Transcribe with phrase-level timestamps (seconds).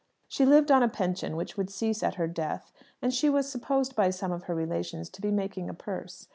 [0.27, 3.95] She lived on a pension which would cease at her death, and she was supposed
[3.95, 6.27] by some of her relations to be making a purse.